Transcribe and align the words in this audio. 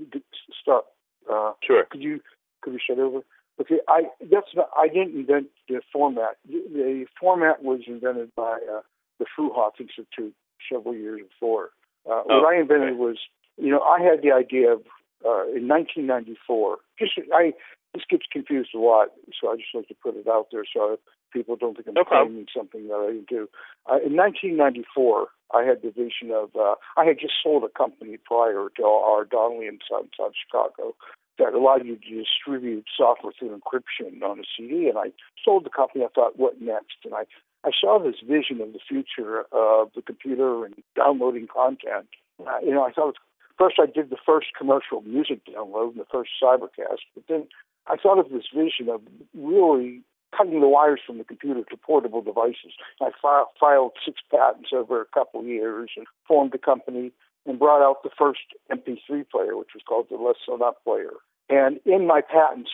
Stop. 0.62 0.88
Uh, 1.32 1.54
sure. 1.66 1.86
Could 1.90 2.02
you 2.02 2.20
could 2.62 2.74
we 2.74 2.80
shut 2.86 3.00
over? 3.00 3.22
Okay, 3.60 3.80
I 3.88 4.04
that's 4.22 4.48
not, 4.56 4.70
I 4.78 4.88
didn't 4.88 5.16
invent 5.16 5.48
the 5.68 5.82
format. 5.92 6.38
The, 6.48 6.64
the 6.72 7.06
format 7.20 7.64
was 7.64 7.82
invented 7.88 8.32
by 8.36 8.60
uh, 8.72 8.82
the 9.20 9.26
Fraunhofer 9.36 9.84
Institute 9.84 10.34
several 10.72 10.96
years 10.96 11.22
before. 11.30 11.72
Uh, 12.06 12.24
oh, 12.30 12.42
what 12.42 12.54
I 12.54 12.60
invented 12.60 12.90
okay. 12.90 12.98
was, 12.98 13.18
you 13.58 13.70
know, 13.70 13.82
I 13.82 14.02
had 14.02 14.22
the 14.22 14.32
idea 14.32 14.72
of 14.72 14.82
uh, 15.26 15.52
in 15.56 15.68
1994. 15.68 16.78
Just 16.98 17.14
I 17.34 17.54
this 17.94 18.04
gets 18.10 18.24
confused 18.32 18.72
a 18.76 18.80
lot, 18.80 19.10
so 19.40 19.50
I 19.50 19.56
just 19.56 19.74
like 19.74 19.88
to 19.88 19.96
put 19.96 20.16
it 20.16 20.28
out 20.28 20.48
there 20.52 20.64
so 20.72 20.98
people 21.32 21.56
don't 21.56 21.76
think 21.76 21.88
I'm 21.88 21.94
no 21.94 22.04
claiming 22.04 22.48
something 22.56 22.88
that 22.88 22.96
I 22.96 23.12
didn't 23.14 23.30
do. 23.30 23.50
Uh, 23.90 24.00
in 24.06 24.16
1994, 24.16 25.28
I 25.54 25.64
had 25.64 25.82
the 25.82 25.90
vision 25.92 26.32
of 26.32 26.50
uh, 26.56 26.76
I 26.98 27.06
had 27.06 27.20
just 27.20 27.34
sold 27.42 27.64
a 27.64 27.70
company 27.70 28.18
prior 28.18 28.68
to 28.78 28.84
R. 28.84 29.26
Donnelley 29.26 29.68
and 29.68 29.82
Sons 29.90 30.12
of 30.20 30.32
Chicago 30.34 30.96
that 31.40 31.54
allowed 31.54 31.86
you 31.86 31.96
to 31.96 32.24
distribute 32.24 32.86
software 32.96 33.34
through 33.38 33.58
encryption 33.58 34.22
on 34.22 34.40
a 34.40 34.44
CD, 34.56 34.90
and 34.90 34.98
I 34.98 35.12
sold 35.44 35.66
the 35.66 35.70
company. 35.70 36.04
I 36.04 36.10
thought, 36.14 36.38
what 36.38 36.62
next? 36.62 36.98
And 37.04 37.14
I 37.14 37.26
I 37.64 37.72
saw 37.80 38.00
this 38.00 38.22
vision 38.26 38.62
of 38.62 38.74
the 38.74 38.80
future 38.88 39.42
of 39.52 39.92
the 39.96 40.02
computer 40.02 40.66
and 40.66 40.76
downloading 40.96 41.48
content. 41.48 42.08
Uh, 42.40 42.60
you 42.64 42.74
know, 42.74 42.86
I 42.86 42.92
thought 42.92 43.16
first 43.58 43.76
I 43.80 43.86
did 43.86 44.10
the 44.10 44.18
first 44.24 44.48
commercial 44.58 45.02
music 45.02 45.42
download 45.46 45.92
and 45.92 46.00
the 46.00 46.06
first 46.12 46.32
cybercast, 46.42 47.04
but 47.16 47.24
then 47.28 47.48
I 47.88 47.98
thought 47.98 48.20
of 48.20 48.30
this 48.30 48.46
vision 48.54 48.90
of 48.90 49.02
really 49.36 50.02
cutting 50.36 50.62
the 50.62 50.68
wires 50.68 51.02
from 51.06 51.18
the 51.18 51.24
computer 51.24 51.64
to 51.70 51.78
portable 51.78 52.22
devices. 52.22 52.74
I 53.02 53.10
fi- 53.22 53.46
filed 53.60 53.94
six 54.06 54.22
patents 54.32 54.70
over 54.74 55.02
a 55.02 55.06
couple 55.06 55.44
years 55.44 55.92
and 55.96 56.06
formed 56.28 56.54
a 56.54 56.58
company 56.58 57.12
and 57.46 57.60
brought 57.60 57.82
out 57.82 58.04
the 58.04 58.10
first 58.18 58.42
MP3 58.72 59.30
player, 59.30 59.58
which 59.58 59.70
was 59.74 59.84
called 59.88 60.08
the 60.10 60.16
Listen 60.16 60.62
Up 60.64 60.84
player. 60.84 61.14
And 61.50 61.80
in 61.86 62.06
my 62.06 62.22
patents, 62.22 62.70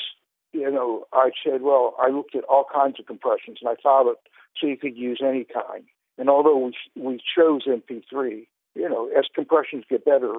you 0.52 0.70
know, 0.72 1.06
I 1.14 1.32
said, 1.44 1.62
well, 1.62 1.96
I 2.00 2.10
looked 2.10 2.36
at 2.36 2.44
all 2.46 2.66
kinds 2.74 3.00
of 3.00 3.06
compressions 3.06 3.60
and 3.62 3.70
I 3.70 3.76
found 3.82 4.10
it 4.10 4.18
so 4.60 4.68
you 4.68 4.78
could 4.78 4.98
use 4.98 5.22
any 5.24 5.46
kind. 5.46 5.84
And 6.18 6.30
although 6.30 6.58
we 6.58 6.74
we 6.96 7.20
chose 7.36 7.64
MP3, 7.68 8.48
you 8.76 8.90
know, 8.90 9.10
as 9.18 9.26
compressions 9.34 9.84
get 9.90 10.06
better, 10.06 10.34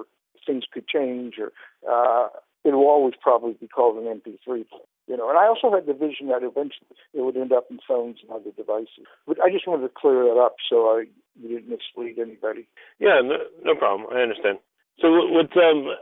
things 0.45 0.63
could 0.71 0.87
change, 0.87 1.35
or 1.39 1.51
uh, 1.87 2.29
it 2.63 2.73
will 2.73 2.87
always 2.87 3.13
probably 3.21 3.53
be 3.53 3.67
called 3.67 3.97
an 3.97 4.21
MP3 4.21 4.65
you 5.07 5.15
know, 5.15 5.29
and 5.29 5.37
I 5.39 5.47
also 5.47 5.71
had 5.71 5.87
the 5.87 5.93
vision 5.93 6.27
that 6.27 6.43
eventually 6.43 6.91
it 7.13 7.21
would 7.21 7.37
end 7.37 7.53
up 7.53 7.67
in 7.71 7.79
phones 7.87 8.19
and 8.21 8.31
other 8.31 8.51
devices. 8.55 9.07
But 9.25 9.41
I 9.41 9.49
just 9.49 9.67
wanted 9.67 9.87
to 9.87 9.93
clear 9.95 10.23
that 10.27 10.39
up 10.39 10.55
so 10.69 10.91
I 10.91 11.05
didn't 11.41 11.71
mislead 11.71 12.19
anybody. 12.19 12.67
Yeah, 12.99 13.23
no, 13.23 13.37
no 13.63 13.75
problem. 13.75 14.09
I 14.11 14.21
understand. 14.21 14.59
So, 14.99 15.07
what 15.09 15.55
um, 15.55 15.93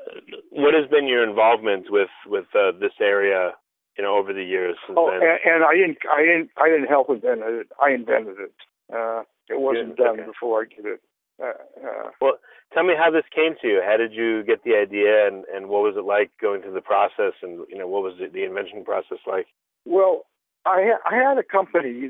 what 0.51 0.73
has 0.73 0.89
been 0.89 1.07
your 1.07 1.27
involvement 1.27 1.87
with 1.89 2.09
with 2.25 2.45
uh, 2.55 2.71
this 2.79 2.93
area, 3.01 3.51
you 3.97 4.03
know, 4.03 4.17
over 4.17 4.33
the 4.33 4.43
years? 4.43 4.77
Oh, 4.89 5.11
and, 5.11 5.21
and, 5.21 5.63
I 5.63 5.75
didn't, 5.75 5.97
I 6.09 6.21
didn't, 6.21 6.49
I 6.57 6.69
didn't 6.69 6.87
help 6.87 7.09
invent 7.09 7.41
it. 7.43 7.67
I 7.83 7.91
invented 7.91 8.39
it. 8.39 8.53
Uh, 8.91 9.23
it 9.49 9.59
wasn't 9.59 9.95
yeah, 9.99 10.05
done 10.05 10.19
okay. 10.21 10.25
before 10.25 10.61
I 10.61 10.65
did 10.73 10.85
it. 10.85 11.01
Uh, 11.41 11.47
uh, 11.83 12.09
well, 12.21 12.37
tell 12.73 12.83
me 12.83 12.93
how 12.97 13.11
this 13.11 13.25
came 13.33 13.55
to 13.61 13.67
you. 13.67 13.81
How 13.85 13.97
did 13.97 14.13
you 14.13 14.43
get 14.43 14.63
the 14.63 14.75
idea, 14.75 15.27
and 15.27 15.43
and 15.53 15.67
what 15.67 15.83
was 15.83 15.95
it 15.97 16.05
like 16.05 16.31
going 16.41 16.61
through 16.61 16.73
the 16.73 16.81
process, 16.81 17.33
and 17.41 17.65
you 17.69 17.77
know 17.77 17.87
what 17.87 18.03
was 18.03 18.13
the, 18.19 18.27
the 18.27 18.43
invention 18.43 18.85
process 18.85 19.19
like? 19.27 19.47
Well, 19.85 20.25
I 20.65 20.93
I 21.05 21.15
had 21.15 21.37
a 21.37 21.43
company 21.43 22.09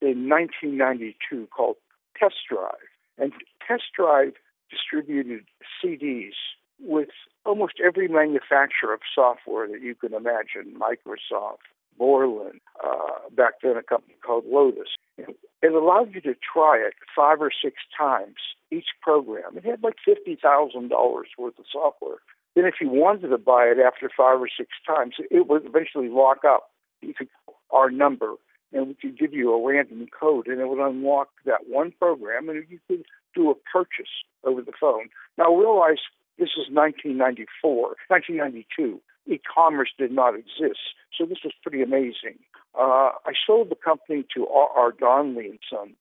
in 0.00 0.28
1992 0.28 1.48
called 1.54 1.76
Test 2.18 2.36
Drive, 2.48 2.90
and 3.18 3.32
Test 3.66 3.84
Drive 3.96 4.34
distributed 4.70 5.44
CDs 5.82 6.34
with 6.78 7.10
almost 7.44 7.74
every 7.84 8.06
manufacturer 8.06 8.94
of 8.94 9.00
software 9.12 9.66
that 9.66 9.82
you 9.82 9.96
can 9.96 10.14
imagine: 10.14 10.78
Microsoft, 10.78 11.66
Borland, 12.00 12.60
uh, 12.82 13.28
back 13.30 13.60
then 13.62 13.76
a 13.76 13.82
company 13.82 14.16
called 14.24 14.44
Lotus. 14.48 14.88
It 15.62 15.72
allowed 15.72 16.14
you 16.14 16.22
to 16.22 16.34
try 16.34 16.78
it 16.78 16.94
five 17.14 17.42
or 17.42 17.50
six 17.62 17.76
times 17.96 18.36
each 18.70 18.86
program. 19.02 19.58
It 19.58 19.64
had 19.66 19.82
like 19.82 19.96
fifty 20.02 20.38
thousand 20.42 20.88
dollars 20.88 21.28
worth 21.38 21.58
of 21.58 21.66
software. 21.70 22.16
Then, 22.56 22.64
if 22.64 22.76
you 22.80 22.88
wanted 22.88 23.28
to 23.28 23.38
buy 23.38 23.64
it 23.64 23.78
after 23.78 24.08
five 24.08 24.40
or 24.40 24.48
six 24.48 24.70
times, 24.86 25.16
it 25.30 25.46
would 25.46 25.66
eventually 25.66 26.08
lock 26.08 26.38
up. 26.44 26.70
You 27.02 27.12
could 27.12 27.28
our 27.70 27.90
number, 27.90 28.34
and 28.72 28.88
we 28.88 28.94
could 28.94 29.18
give 29.18 29.34
you 29.34 29.52
a 29.52 29.68
random 29.68 30.06
code, 30.18 30.46
and 30.48 30.58
it 30.58 30.68
would 30.68 30.84
unlock 30.84 31.28
that 31.44 31.68
one 31.68 31.92
program, 31.98 32.48
and 32.48 32.64
you 32.70 32.80
could 32.88 33.04
do 33.34 33.50
a 33.50 33.54
purchase 33.70 34.24
over 34.44 34.62
the 34.62 34.72
phone. 34.80 35.10
Now 35.36 35.54
realize 35.54 35.98
this 36.38 36.50
is 36.56 36.68
1994, 36.70 37.96
1992. 38.08 39.00
E-commerce 39.26 39.90
did 39.98 40.12
not 40.12 40.34
exist, 40.34 40.80
so 41.16 41.26
this 41.26 41.38
was 41.44 41.52
pretty 41.62 41.82
amazing. 41.82 42.38
Uh, 42.74 43.12
I 43.26 43.32
sold 43.46 43.70
the 43.70 43.76
company 43.76 44.24
to 44.34 44.46
R. 44.48 44.92
Donnelley 44.92 45.50
and 45.50 45.58
Sons 45.68 45.96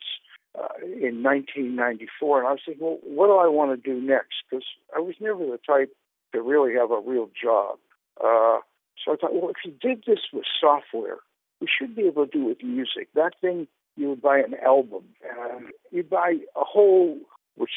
uh, 0.56 0.68
in 0.84 1.22
1994, 1.24 2.40
and 2.40 2.48
I 2.48 2.52
was 2.52 2.62
thinking, 2.66 2.86
well, 2.86 3.00
what 3.04 3.28
do 3.28 3.34
I 3.34 3.48
want 3.48 3.72
to 3.72 3.78
do 3.78 4.00
next? 4.00 4.44
Because 4.50 4.66
I 4.96 5.00
was 5.00 5.16
never 5.20 5.46
the 5.46 5.60
type 5.66 5.94
to 6.34 6.42
really 6.42 6.74
have 6.74 6.92
a 6.92 7.02
real 7.06 7.30
job. 7.42 7.78
Uh, 8.20 8.60
so 9.04 9.14
I 9.14 9.16
thought, 9.16 9.34
well, 9.34 9.50
if 9.50 9.58
you 9.66 9.74
did 9.80 10.04
this 10.06 10.20
with 10.34 10.46
software, 10.60 11.18
we 11.62 11.68
should 11.68 11.96
be 11.96 12.04
able 12.04 12.26
to 12.26 12.32
do 12.32 12.46
it 12.46 12.50
with 12.50 12.64
music. 12.64 13.10
That 13.16 13.34
thing, 13.42 13.68
you 13.96 14.10
would 14.10 14.22
buy 14.22 14.40
an 14.40 14.56
album, 14.66 15.04
and 15.24 15.68
you'd 15.92 16.10
buy 16.10 16.38
a 16.56 16.64
whole, 16.64 17.18
which 17.56 17.72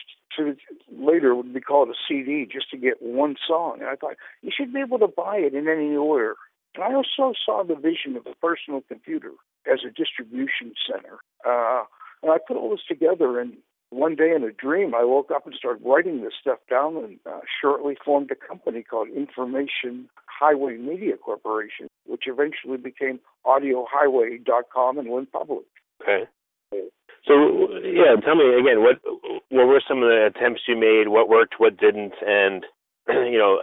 later 0.91 1.35
would 1.35 1.53
be 1.53 1.61
called 1.61 1.89
a 1.89 1.95
CD, 2.09 2.47
just 2.51 2.71
to 2.71 2.77
get 2.77 3.03
one 3.03 3.37
song. 3.47 3.79
And 3.81 3.89
I 3.89 3.97
thought, 3.97 4.17
you 4.43 4.51
should 4.57 4.73
be 4.73 4.81
able 4.81 4.99
to 5.01 5.09
buy 5.09 5.37
it 5.37 5.55
in 5.55 5.69
any 5.69 5.95
order. 5.95 6.37
And 6.75 6.85
I 6.85 6.95
also 6.95 7.35
saw 7.45 7.65
the 7.65 7.75
vision 7.75 8.17
of 8.17 8.27
a 8.27 8.35
personal 8.37 8.83
computer 8.89 9.33
as 9.71 9.81
a 9.87 9.91
distribution 9.91 10.73
center. 10.87 11.19
Uh, 11.47 11.85
and 12.23 12.33
I 12.33 12.39
put 12.47 12.57
all 12.57 12.71
this 12.71 12.81
together, 12.89 13.41
and 13.41 13.57
one 13.91 14.15
day 14.15 14.33
in 14.35 14.43
a 14.43 14.53
dream, 14.53 14.95
I 14.95 15.05
woke 15.05 15.31
up 15.31 15.47
and 15.47 15.55
started 15.55 15.83
writing 15.85 16.23
this 16.23 16.33
stuff 16.41 16.61
down 16.71 16.97
and 16.97 17.19
uh, 17.27 17.41
shortly 17.61 17.97
formed 18.03 18.31
a 18.31 18.35
company 18.35 18.83
called 18.83 19.09
Information 19.09 20.09
Highway 20.27 20.79
Media 20.79 21.17
Corporation, 21.17 21.89
which 22.07 22.23
eventually 22.27 22.79
became 22.79 23.21
audiohighway.com 23.45 24.99
and 24.99 25.09
went 25.11 25.31
public. 25.31 25.67
Okay. 26.01 26.25
So 27.27 27.69
yeah, 27.85 28.19
tell 28.25 28.35
me 28.35 28.45
again 28.59 28.83
what 28.83 28.99
what 29.51 29.67
were 29.67 29.83
some 29.87 30.03
of 30.03 30.09
the 30.09 30.27
attempts 30.27 30.63
you 30.67 30.77
made? 30.77 31.09
What 31.09 31.29
worked? 31.29 31.55
What 31.59 31.79
didn't? 31.79 32.15
And 32.27 32.65
you 33.09 33.39
know, 33.39 33.59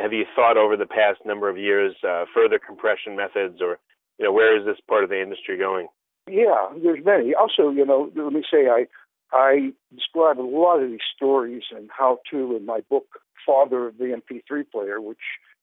have 0.00 0.12
you 0.12 0.24
thought 0.34 0.56
over 0.56 0.76
the 0.76 0.86
past 0.86 1.20
number 1.24 1.48
of 1.48 1.58
years 1.58 1.94
uh, 2.08 2.24
further 2.34 2.58
compression 2.58 3.16
methods, 3.16 3.60
or 3.60 3.78
you 4.18 4.24
know, 4.24 4.32
where 4.32 4.58
is 4.58 4.64
this 4.64 4.80
part 4.88 5.04
of 5.04 5.10
the 5.10 5.20
industry 5.20 5.58
going? 5.58 5.88
Yeah, 6.30 6.68
there's 6.82 7.04
many. 7.04 7.34
Also, 7.34 7.70
you 7.70 7.84
know, 7.84 8.10
let 8.14 8.32
me 8.32 8.42
say 8.50 8.68
I 8.68 8.86
I 9.32 9.72
describe 9.94 10.38
a 10.38 10.42
lot 10.42 10.80
of 10.80 10.90
these 10.90 11.00
stories 11.14 11.64
and 11.74 11.90
how 11.96 12.18
to 12.30 12.56
in 12.56 12.64
my 12.64 12.80
book 12.88 13.06
Father 13.44 13.88
of 13.88 13.98
the 13.98 14.20
MP3 14.20 14.70
Player, 14.70 15.00
which 15.00 15.18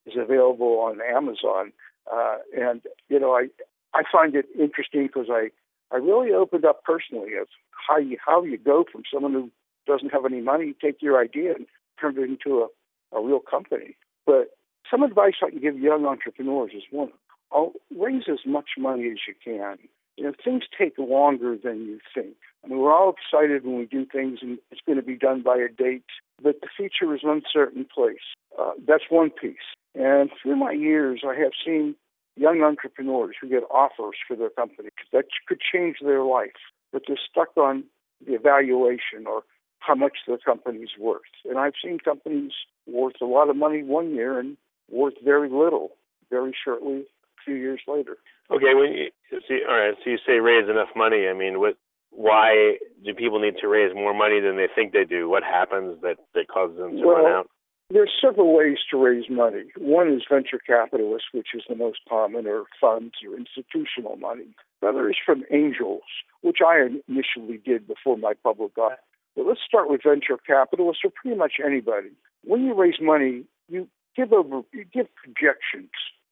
is 0.06 0.14
available 0.18 0.80
on 0.80 1.00
Amazon. 1.02 1.72
Uh, 2.12 2.38
and 2.56 2.82
you 3.08 3.20
know, 3.20 3.34
I 3.34 3.48
I 3.94 4.04
find 4.12 4.36
it 4.36 4.46
interesting 4.60 5.08
because 5.08 5.28
I 5.32 5.50
I 5.92 5.98
really 5.98 6.32
opened 6.32 6.66
up 6.66 6.84
personally 6.84 7.36
of 7.40 7.48
how 7.88 7.98
you 7.98 8.18
how 8.24 8.44
you 8.44 8.58
go 8.58 8.86
from 8.92 9.04
someone 9.12 9.34
who 9.34 9.52
doesn't 9.88 10.14
have 10.14 10.26
any 10.26 10.42
money, 10.42 10.76
take 10.80 11.02
your 11.02 11.20
idea 11.20 11.56
and 11.56 11.66
turn 12.00 12.18
it 12.18 12.24
into 12.24 12.60
a, 12.60 13.18
a 13.18 13.26
real 13.26 13.40
company. 13.40 13.96
But 14.26 14.56
some 14.90 15.04
advice 15.04 15.36
I 15.44 15.50
can 15.50 15.60
give 15.60 15.80
young 15.80 16.06
entrepreneurs 16.06 16.72
is 16.76 16.84
one, 16.92 17.12
I'll 17.52 17.74
raise 17.96 18.24
as 18.32 18.40
much 18.46 18.70
money 18.78 19.10
as 19.10 19.18
you 19.28 19.34
can. 19.44 19.78
You 20.18 20.26
know, 20.26 20.34
things 20.44 20.64
take 20.78 20.98
longer 20.98 21.58
than 21.62 21.86
you 21.86 22.00
think. 22.14 22.36
I 22.64 22.68
mean, 22.68 22.80
we're 22.80 22.94
all 22.94 23.14
excited 23.14 23.66
when 23.66 23.78
we 23.78 23.86
do 23.86 24.06
things 24.06 24.40
and 24.42 24.60
it's 24.70 24.82
going 24.86 24.98
to 24.98 25.04
be 25.04 25.16
done 25.16 25.42
by 25.42 25.58
a 25.58 25.70
date, 25.70 26.04
but 26.44 26.60
the 26.62 26.68
future 26.76 27.16
is 27.16 27.22
an 27.24 27.30
uncertain 27.30 27.86
place. 27.94 28.18
Uh, 28.60 28.72
that's 28.86 29.06
one 29.10 29.30
piece. 29.30 29.56
And 29.96 30.30
through 30.42 30.58
my 30.58 30.72
years, 30.72 31.22
I 31.26 31.36
have 31.36 31.52
seen 31.66 31.96
young 32.40 32.62
entrepreneurs 32.64 33.36
who 33.40 33.50
get 33.50 33.64
offers 33.70 34.16
for 34.28 34.36
their 34.36 34.50
company 34.50 34.90
that 35.12 35.26
could 35.48 35.60
change 35.60 35.98
their 36.02 36.24
life, 36.24 36.60
but 36.92 37.04
they're 37.08 37.18
stuck 37.30 37.56
on 37.58 37.84
the 38.26 38.34
evaluation 38.34 39.28
or 39.28 39.44
how 39.80 39.96
much 39.96 40.18
the 40.28 40.38
company's 40.44 40.90
worth. 41.00 41.22
And 41.46 41.60
I've 41.60 41.74
seen 41.84 42.00
companies 42.00 42.52
worth 42.88 43.16
a 43.22 43.26
lot 43.26 43.50
of 43.50 43.56
money 43.56 43.84
one 43.84 44.12
year 44.12 44.40
and 44.40 44.58
worth 44.90 45.16
very 45.24 45.50
little 45.50 45.92
very 46.30 46.56
shortly 46.64 47.02
a 47.02 47.44
few 47.44 47.56
years 47.56 47.82
later. 47.88 48.18
Okay, 48.52 48.74
when 48.74 48.94
you 48.94 49.10
see, 49.48 49.62
all 49.68 49.78
right, 49.78 49.96
so 50.04 50.10
you 50.10 50.18
say 50.26 50.40
raise 50.40 50.70
enough 50.70 50.90
money. 50.96 51.28
I 51.28 51.34
mean, 51.34 51.60
what? 51.60 51.76
Why 52.12 52.78
do 53.06 53.14
people 53.14 53.40
need 53.40 53.54
to 53.62 53.68
raise 53.68 53.94
more 53.94 54.16
money 54.16 54.40
than 54.40 54.58
they 54.58 54.68
think 54.74 54.94
they 54.94 55.06
do? 55.06 55.30
What 55.30 55.44
happens 55.44 56.02
that 56.02 56.18
that 56.34 56.48
causes 56.48 56.78
them 56.78 56.98
to 56.98 57.06
well, 57.06 57.18
run 57.18 57.32
out? 57.32 57.50
There's 57.92 58.12
several 58.22 58.56
ways 58.56 58.78
to 58.92 59.04
raise 59.04 59.32
money. 59.32 59.64
One 59.76 60.14
is 60.14 60.22
venture 60.30 60.60
capitalists, 60.60 61.30
which 61.34 61.56
is 61.56 61.64
the 61.68 61.76
most 61.76 61.98
common, 62.08 62.46
or 62.46 62.66
funds 62.80 63.16
or 63.28 63.36
institutional 63.36 64.16
money. 64.16 64.46
The 64.82 64.90
other 64.90 65.10
is 65.10 65.16
from 65.26 65.44
angels, 65.52 66.04
which 66.42 66.60
I 66.64 66.88
initially 67.08 67.58
did 67.58 67.88
before 67.88 68.16
my 68.16 68.34
public 68.44 68.76
got. 68.76 69.00
But 69.36 69.48
let's 69.48 69.62
start 69.66 69.90
with 69.90 70.04
venture 70.04 70.38
capitalists, 70.38 71.02
or 71.04 71.10
pretty 71.10 71.36
much 71.36 71.54
anybody. 71.66 72.12
When 72.44 72.64
you 72.64 72.76
raise 72.76 73.02
money, 73.02 73.46
you 73.70 73.88
give 74.16 74.34
over, 74.34 74.62
you 74.72 74.86
give 74.86 75.08
projections, 75.16 75.90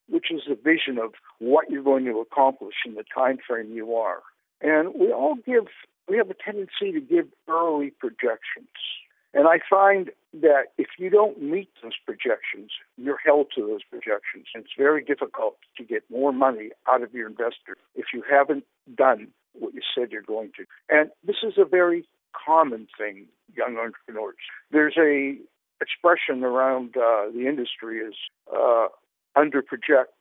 which 0.07 0.30
is 0.30 0.42
a 0.48 0.53
vision 0.53 1.00
of 1.00 1.13
what 1.39 1.71
you're 1.71 1.83
going 1.83 2.06
to 2.06 2.19
accomplish 2.19 2.75
in 2.86 2.94
the 2.94 3.03
time 3.03 3.39
frame 3.48 3.71
you 3.71 3.95
are. 3.95 4.21
And 4.62 4.94
we 4.94 5.12
all 5.12 5.36
give, 5.36 5.65
we 6.07 6.18
have 6.18 6.30
a 6.30 6.36
tendency 6.36 6.92
to 6.92 7.01
give 7.01 7.25
early 7.48 7.89
projections. 7.89 8.69
And 9.38 9.48
I 9.48 9.60
find 9.69 10.10
that 10.42 10.74
if 10.80 10.88
you 10.98 11.12
don't 11.12 11.39
meet 11.39 11.69
those 11.84 11.94
projections, 12.04 12.72
you're 12.98 13.19
held 13.24 13.48
to 13.56 13.62
those 13.62 13.81
projections. 13.88 14.48
And 14.56 14.63
it's 14.63 14.74
very 14.75 15.04
difficult 15.04 15.57
to 15.78 15.84
get 15.84 16.01
more 16.10 16.34
money 16.34 16.72
out 16.89 17.04
of 17.04 17.13
your 17.13 17.28
investor 17.28 17.78
if 17.94 18.06
you 18.16 18.24
haven't 18.28 18.63
done 18.95 19.28
what 19.54 19.75
you 19.75 19.81
said 19.94 20.12
you're 20.12 20.24
going 20.24 20.51
to. 20.57 20.66
And 20.89 21.12
this 21.24 21.36
is 21.44 21.54
a 21.60 21.66
very 21.66 22.07
common 22.34 22.88
thing, 22.98 23.28
young 23.56 23.78
entrepreneurs. 23.78 24.38
There's 24.72 24.98
a 24.98 25.38
expression 25.80 26.44
around 26.44 26.98
uh, 26.98 27.30
the 27.31 27.45
industry 27.48 28.00
is 28.00 28.16
uh, 28.51 28.88
under 29.36 29.62
project 29.62 30.18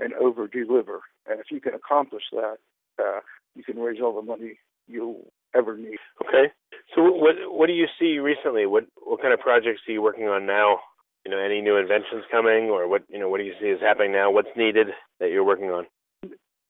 and 0.00 0.14
over 0.14 0.48
deliver. 0.48 1.02
And 1.28 1.38
if 1.38 1.50
you 1.50 1.60
can 1.60 1.74
accomplish 1.74 2.24
that, 2.32 2.56
uh, 2.98 3.20
you 3.54 3.62
can 3.62 3.78
raise 3.78 4.00
all 4.02 4.14
the 4.14 4.22
money 4.26 4.58
you'll 4.88 5.30
ever 5.54 5.76
need. 5.76 5.98
Okay. 6.26 6.52
So 6.94 7.02
what 7.02 7.34
what 7.46 7.63
do 7.63 7.63
you 7.74 7.86
see 7.98 8.18
recently? 8.18 8.66
What 8.66 8.84
what 9.02 9.20
kind 9.20 9.34
of 9.34 9.40
projects 9.40 9.80
are 9.88 9.92
you 9.92 10.02
working 10.02 10.28
on 10.28 10.46
now? 10.46 10.80
You 11.24 11.30
know, 11.30 11.38
any 11.38 11.60
new 11.60 11.76
inventions 11.76 12.24
coming, 12.30 12.64
or 12.70 12.88
what 12.88 13.02
you 13.08 13.18
know, 13.18 13.28
what 13.28 13.38
do 13.38 13.44
you 13.44 13.54
see 13.60 13.68
is 13.68 13.80
happening 13.80 14.12
now? 14.12 14.30
What's 14.30 14.56
needed 14.56 14.88
that 15.20 15.30
you're 15.30 15.44
working 15.44 15.70
on? 15.70 15.86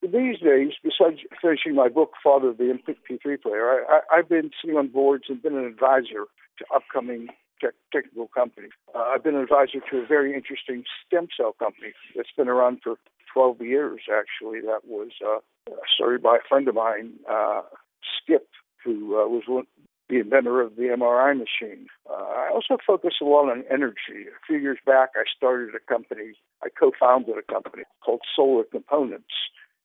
These 0.03 0.39
days, 0.41 0.73
besides 0.83 1.21
finishing 1.41 1.75
my 1.75 1.89
book, 1.89 2.13
Father 2.23 2.49
of 2.49 2.59
the 2.59 2.65
MP3 2.65 3.41
Player, 3.41 3.85
I, 3.89 4.01
I've 4.13 4.29
been 4.29 4.51
sitting 4.61 4.77
on 4.77 4.89
boards 4.89 5.25
and 5.29 5.43
been 5.43 5.57
an 5.57 5.65
advisor 5.65 6.27
to 6.59 6.65
upcoming 6.75 7.29
tech, 7.61 7.73
technical 7.91 8.29
companies. 8.29 8.73
Uh, 8.95 8.99
I've 8.99 9.25
been 9.25 9.35
an 9.35 9.43
advisor 9.43 9.81
to 9.91 9.99
a 9.99 10.07
very 10.07 10.35
interesting 10.35 10.85
stem 11.07 11.29
cell 11.35 11.55
company 11.59 11.93
that's 12.15 12.29
been 12.37 12.49
around 12.49 12.81
for 12.85 12.97
12 13.33 13.63
years, 13.63 14.03
actually. 14.13 14.61
That 14.61 14.81
was 14.87 15.11
uh, 15.27 15.39
started 15.95 16.23
by 16.23 16.37
a 16.37 16.49
friend 16.49 16.69
of 16.69 16.75
mine, 16.75 17.15
uh, 17.31 17.63
Skip, 18.21 18.49
who 18.85 19.19
uh, 19.19 19.27
was 19.27 19.45
the 20.09 20.21
inventor 20.21 20.61
of 20.61 20.77
the 20.77 20.83
MRI 20.83 21.37
machine. 21.37 21.87
Uh, 22.09 22.15
I 22.15 22.51
also 22.53 22.77
focus 22.87 23.15
a 23.23 23.25
lot 23.25 23.51
on 23.51 23.65
energy. 23.71 24.29
A 24.29 24.47
few 24.47 24.59
years 24.59 24.79
back, 24.85 25.11
I 25.17 25.25
started 25.35 25.75
a 25.75 25.93
company, 25.93 26.35
I 26.63 26.69
co 26.69 26.93
founded 26.99 27.37
a 27.39 27.53
company 27.53 27.85
called 28.05 28.21
Solar 28.37 28.65
Components. 28.65 29.35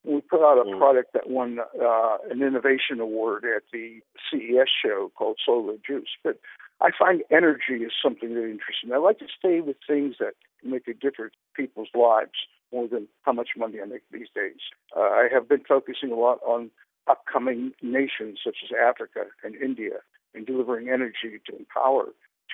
We 0.04 0.20
put 0.22 0.40
out 0.40 0.58
a 0.58 0.64
mm. 0.64 0.78
product 0.78 1.12
that 1.12 1.28
won 1.28 1.58
uh, 1.60 2.16
an 2.30 2.42
innovation 2.42 3.00
award 3.00 3.44
at 3.44 3.62
the 3.72 4.00
CES 4.30 4.68
show 4.82 5.10
called 5.14 5.38
Solar 5.44 5.76
Juice. 5.86 6.08
But 6.24 6.38
I 6.80 6.90
find 6.98 7.22
energy 7.30 7.84
is 7.84 7.92
something 8.02 8.34
that 8.34 8.44
interests 8.44 8.84
me. 8.84 8.92
I 8.94 8.98
like 8.98 9.18
to 9.18 9.26
stay 9.38 9.60
with 9.60 9.76
things 9.86 10.16
that 10.18 10.34
make 10.64 10.88
a 10.88 10.94
difference 10.94 11.34
in 11.34 11.64
people's 11.64 11.90
lives 11.94 12.46
more 12.72 12.88
than 12.88 13.08
how 13.22 13.32
much 13.32 13.50
money 13.56 13.78
I 13.80 13.84
make 13.84 14.02
these 14.10 14.28
days. 14.34 14.60
Uh, 14.96 15.00
I 15.00 15.28
have 15.32 15.48
been 15.48 15.64
focusing 15.68 16.12
a 16.12 16.14
lot 16.14 16.38
on 16.46 16.70
upcoming 17.10 17.72
nations 17.82 18.38
such 18.44 18.56
as 18.64 18.70
Africa 18.76 19.24
and 19.42 19.54
India 19.56 19.98
and 20.34 20.46
delivering 20.46 20.88
energy 20.88 21.40
to 21.46 21.56
empower 21.56 22.06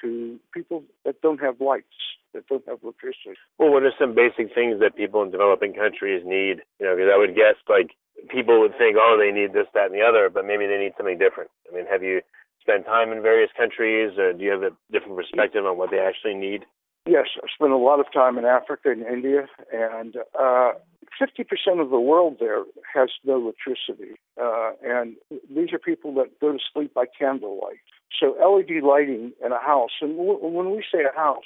to 0.02 0.38
people 0.52 0.82
that 1.04 1.20
don't 1.22 1.40
have 1.40 1.60
lights, 1.60 2.16
that 2.34 2.46
don't 2.48 2.66
have 2.68 2.78
electricity. 2.82 3.36
Well, 3.58 3.72
what 3.72 3.82
are 3.82 3.92
some 3.98 4.14
basic 4.14 4.54
things 4.54 4.80
that 4.80 4.96
people 4.96 5.22
in 5.22 5.30
developing 5.30 5.74
countries 5.74 6.22
need? 6.24 6.62
You 6.80 6.86
know, 6.86 6.96
because 6.96 7.10
I 7.12 7.18
would 7.18 7.34
guess 7.34 7.56
like 7.68 7.92
people 8.28 8.60
would 8.60 8.76
think, 8.78 8.96
oh, 8.98 9.16
they 9.18 9.32
need 9.32 9.52
this, 9.52 9.66
that, 9.74 9.86
and 9.86 9.94
the 9.94 10.02
other, 10.02 10.30
but 10.32 10.44
maybe 10.44 10.66
they 10.66 10.78
need 10.78 10.92
something 10.96 11.18
different. 11.18 11.50
I 11.70 11.74
mean, 11.74 11.86
have 11.86 12.02
you 12.02 12.20
spent 12.60 12.84
time 12.84 13.12
in 13.12 13.22
various 13.22 13.50
countries, 13.56 14.18
or 14.18 14.32
do 14.32 14.42
you 14.42 14.50
have 14.50 14.62
a 14.62 14.70
different 14.90 15.16
perspective 15.16 15.64
on 15.64 15.78
what 15.78 15.90
they 15.90 16.00
actually 16.00 16.34
need? 16.34 16.64
Yes, 17.06 17.26
I 17.36 17.46
spent 17.54 17.72
a 17.72 17.76
lot 17.76 18.00
of 18.00 18.12
time 18.12 18.36
in 18.36 18.44
Africa 18.44 18.90
and 18.90 19.06
India, 19.06 19.46
and 19.72 20.16
uh, 20.38 20.72
50% 21.20 21.80
of 21.80 21.90
the 21.90 22.00
world 22.00 22.36
there 22.40 22.64
has 22.94 23.10
no 23.24 23.36
electricity. 23.36 24.18
Uh, 24.40 24.72
and 24.82 25.16
these 25.54 25.72
are 25.72 25.78
people 25.78 26.14
that 26.14 26.38
go 26.40 26.52
to 26.52 26.58
sleep 26.72 26.94
by 26.94 27.04
candlelight. 27.18 27.78
So 28.18 28.36
LED 28.40 28.82
lighting 28.82 29.32
in 29.44 29.52
a 29.52 29.60
house, 29.60 29.90
and 30.00 30.16
w- 30.16 30.38
when 30.40 30.70
we 30.70 30.84
say 30.92 31.00
a 31.04 31.16
house 31.16 31.44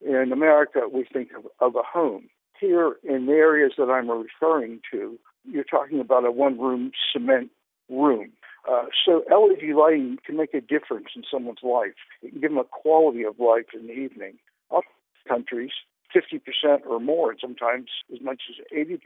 in 0.00 0.32
America, 0.32 0.80
we 0.92 1.04
think 1.12 1.30
of, 1.36 1.46
of 1.60 1.76
a 1.76 1.82
home. 1.82 2.28
Here 2.58 2.96
in 3.04 3.26
the 3.26 3.32
areas 3.32 3.72
that 3.78 3.90
I'm 3.90 4.10
referring 4.10 4.80
to, 4.92 5.18
you're 5.44 5.64
talking 5.64 6.00
about 6.00 6.24
a 6.24 6.30
one 6.30 6.58
room 6.58 6.92
cement 7.12 7.50
room. 7.88 8.32
Uh, 8.70 8.86
so 9.04 9.24
LED 9.30 9.74
lighting 9.74 10.18
can 10.24 10.36
make 10.36 10.52
a 10.52 10.60
difference 10.60 11.08
in 11.16 11.22
someone's 11.30 11.62
life. 11.62 11.94
It 12.22 12.30
can 12.32 12.40
give 12.40 12.50
them 12.50 12.58
a 12.58 12.64
quality 12.64 13.24
of 13.24 13.38
life 13.38 13.66
in 13.72 13.86
the 13.86 13.92
evening. 13.92 14.34
Other 14.70 14.82
countries, 15.26 15.70
50% 16.14 16.86
or 16.86 17.00
more, 17.00 17.30
and 17.30 17.38
sometimes 17.40 17.88
as 18.12 18.20
much 18.20 18.42
as 18.50 18.64
80% 18.76 18.98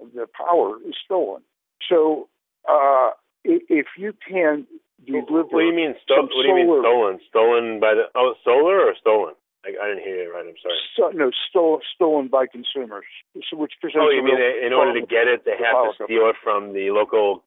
of 0.00 0.12
their 0.14 0.26
power 0.26 0.78
is 0.86 0.94
stolen. 1.04 1.42
So 1.88 2.28
uh, 2.68 3.10
if 3.44 3.86
you 3.98 4.14
can 4.26 4.66
deliver, 5.06 5.48
what 5.48 5.60
do 5.60 5.66
you 5.66 5.74
mean? 5.74 5.94
Sto- 6.02 6.22
what 6.22 6.42
do 6.42 6.48
you 6.48 6.54
mean 6.54 6.80
stolen? 6.80 7.20
Stolen 7.28 7.80
by 7.80 7.94
the 7.94 8.04
oh 8.14 8.34
solar 8.44 8.80
or 8.80 8.94
stolen? 9.00 9.34
I, 9.64 9.72
I 9.82 9.88
didn't 9.88 10.04
hear 10.04 10.24
you 10.24 10.32
right. 10.32 10.44
I'm 10.46 10.54
sorry. 10.60 10.76
So, 10.96 11.08
no, 11.16 11.30
stole, 11.48 11.80
stolen 11.94 12.28
by 12.28 12.46
consumers, 12.46 13.04
so 13.50 13.56
which 13.56 13.72
presents. 13.80 14.04
Oh, 14.04 14.10
you 14.10 14.22
mean 14.22 14.36
in 14.38 14.72
order 14.72 14.98
to 14.98 15.06
get 15.06 15.26
it, 15.26 15.44
they 15.44 15.56
have 15.56 15.96
to 15.96 16.04
steal 16.04 16.28
it 16.28 16.36
from 16.42 16.74
the 16.74 16.90
local 16.90 17.42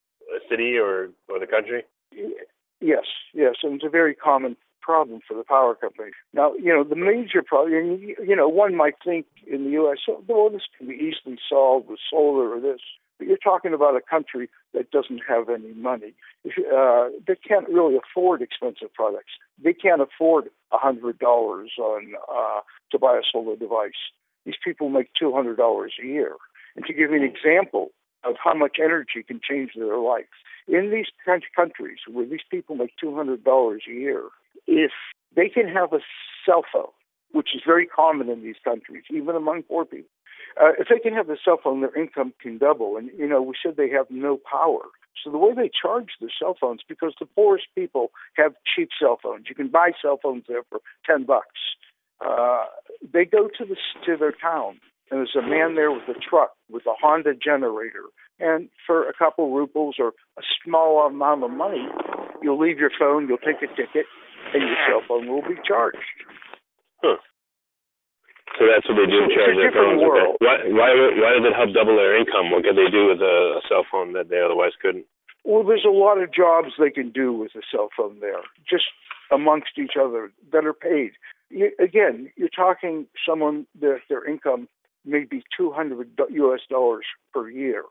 city 0.48 0.76
or 0.76 1.10
or 1.28 1.38
the 1.38 1.46
country? 1.46 1.84
Yes, 2.80 3.04
yes, 3.34 3.54
and 3.62 3.74
it's 3.74 3.84
a 3.84 3.88
very 3.88 4.14
common 4.14 4.56
problem 4.88 5.20
for 5.28 5.36
the 5.36 5.44
power 5.44 5.74
company. 5.74 6.12
Now, 6.32 6.54
you 6.54 6.72
know, 6.74 6.82
the 6.82 6.96
major 6.96 7.42
problem, 7.42 8.00
you 8.30 8.34
know, 8.34 8.48
one 8.48 8.74
might 8.74 8.94
think 9.04 9.26
in 9.46 9.64
the 9.64 9.70
U.S., 9.82 9.98
well, 10.26 10.48
this 10.48 10.62
can 10.76 10.88
be 10.88 10.94
easily 10.94 11.36
solved 11.46 11.90
with 11.90 11.98
solar 12.10 12.48
or 12.56 12.58
this. 12.58 12.80
But 13.18 13.26
you're 13.28 13.36
talking 13.36 13.74
about 13.74 13.96
a 13.96 14.00
country 14.00 14.48
that 14.72 14.90
doesn't 14.90 15.20
have 15.28 15.50
any 15.50 15.74
money. 15.74 16.14
Uh, 16.46 17.08
they 17.26 17.36
can't 17.36 17.68
really 17.68 17.96
afford 18.02 18.40
expensive 18.40 18.90
products. 18.94 19.32
They 19.62 19.74
can't 19.74 20.00
afford 20.00 20.44
a 20.72 20.78
hundred 20.78 21.18
dollars 21.18 21.72
on 21.78 22.14
uh, 22.32 22.60
to 22.90 22.98
buy 22.98 23.14
a 23.18 23.26
solar 23.30 23.56
device. 23.56 24.00
These 24.46 24.60
people 24.64 24.88
make 24.88 25.10
two 25.20 25.34
hundred 25.34 25.56
dollars 25.58 25.92
a 26.02 26.06
year. 26.06 26.32
And 26.76 26.86
to 26.86 26.94
give 26.94 27.10
you 27.10 27.16
an 27.16 27.30
example 27.34 27.90
of 28.24 28.36
how 28.42 28.54
much 28.54 28.78
energy 28.82 29.22
can 29.26 29.40
change 29.46 29.72
their 29.76 29.98
life, 29.98 30.32
in 30.68 30.90
these 30.90 31.06
countries 31.56 31.98
where 32.10 32.26
these 32.26 32.46
people 32.50 32.76
make 32.76 32.92
two 33.00 33.14
hundred 33.14 33.42
dollars 33.42 33.82
a 33.88 33.92
year, 33.92 34.22
if 34.68 34.92
they 35.34 35.48
can 35.48 35.66
have 35.66 35.92
a 35.92 36.00
cell 36.46 36.62
phone, 36.72 36.92
which 37.32 37.48
is 37.54 37.62
very 37.66 37.86
common 37.86 38.28
in 38.28 38.42
these 38.42 38.60
countries, 38.62 39.02
even 39.10 39.34
among 39.34 39.62
poor 39.62 39.84
people, 39.84 40.10
uh, 40.60 40.72
if 40.78 40.88
they 40.88 40.98
can 40.98 41.14
have 41.14 41.28
a 41.30 41.36
cell 41.42 41.58
phone, 41.62 41.80
their 41.80 41.96
income 41.96 42.32
can 42.40 42.58
double. 42.58 42.96
And, 42.96 43.10
you 43.16 43.26
know, 43.26 43.42
we 43.42 43.54
said 43.60 43.76
they 43.76 43.90
have 43.90 44.06
no 44.10 44.38
power. 44.50 44.82
So 45.22 45.30
the 45.30 45.38
way 45.38 45.52
they 45.54 45.70
charge 45.70 46.10
their 46.20 46.30
cell 46.38 46.56
phones, 46.60 46.80
because 46.88 47.14
the 47.18 47.26
poorest 47.26 47.66
people 47.74 48.12
have 48.34 48.54
cheap 48.64 48.90
cell 49.00 49.18
phones. 49.22 49.46
You 49.48 49.54
can 49.54 49.68
buy 49.68 49.90
cell 50.00 50.18
phones 50.22 50.44
there 50.48 50.62
for 50.68 50.80
10 51.06 51.24
bucks. 51.24 51.58
Uh, 52.24 52.64
they 53.12 53.24
go 53.24 53.48
to 53.58 53.64
the 53.64 53.76
to 54.06 54.16
their 54.16 54.32
town, 54.32 54.80
and 55.10 55.20
there's 55.20 55.36
a 55.36 55.42
man 55.42 55.76
there 55.76 55.92
with 55.92 56.08
a 56.08 56.18
truck 56.18 56.50
with 56.70 56.84
a 56.86 56.94
Honda 57.00 57.34
generator. 57.34 58.04
And 58.40 58.68
for 58.86 59.08
a 59.08 59.12
couple 59.12 59.46
of 59.46 59.52
rubles 59.52 59.96
or 59.98 60.08
a 60.36 60.42
small 60.64 61.06
amount 61.06 61.44
of 61.44 61.50
money, 61.50 61.86
you'll 62.42 62.58
leave 62.58 62.78
your 62.78 62.90
phone, 62.96 63.28
you'll 63.28 63.38
take 63.38 63.62
a 63.62 63.68
ticket, 63.74 64.06
and 64.54 64.62
your 64.62 64.78
cell 64.88 65.02
phone 65.06 65.28
will 65.28 65.42
be 65.42 65.58
charged. 65.66 65.98
Huh. 67.02 67.18
So 68.56 68.66
that's 68.66 68.88
what 68.88 68.96
they 68.96 69.06
do. 69.06 69.28
It's, 69.28 69.34
charge 69.34 69.54
it's 69.54 69.70
their 69.70 69.74
phones. 69.74 70.00
World. 70.00 70.36
Why, 70.40 70.64
why, 70.66 70.90
why 71.20 71.30
did 71.36 71.46
it 71.46 71.54
help 71.54 71.70
double 71.76 71.94
their 71.94 72.18
income? 72.18 72.50
What 72.50 72.64
could 72.64 72.76
they 72.76 72.90
do 72.90 73.12
with 73.12 73.20
a, 73.20 73.60
a 73.60 73.62
cell 73.68 73.84
phone 73.86 74.12
that 74.14 74.28
they 74.28 74.40
otherwise 74.40 74.72
couldn't? 74.80 75.06
Well, 75.44 75.62
there's 75.64 75.86
a 75.86 75.94
lot 75.94 76.18
of 76.18 76.32
jobs 76.32 76.74
they 76.78 76.90
can 76.90 77.10
do 77.10 77.32
with 77.32 77.52
a 77.54 77.62
cell 77.70 77.88
phone 77.96 78.20
there, 78.20 78.42
just 78.68 78.84
amongst 79.30 79.78
each 79.78 79.94
other 80.00 80.32
that 80.52 80.66
are 80.66 80.74
paid. 80.74 81.12
You, 81.50 81.70
again, 81.78 82.30
you're 82.36 82.48
talking 82.48 83.06
someone 83.26 83.66
that 83.80 84.00
their 84.08 84.28
income 84.28 84.68
may 85.04 85.24
be 85.24 85.42
200 85.56 86.18
U.S. 86.30 86.60
dollars 86.68 87.06
per 87.32 87.48
year. 87.48 87.84